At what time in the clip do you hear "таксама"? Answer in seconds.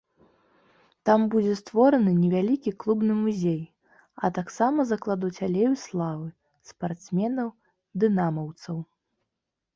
4.39-4.87